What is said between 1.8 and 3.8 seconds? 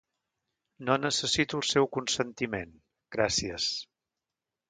consentiment, gràcies.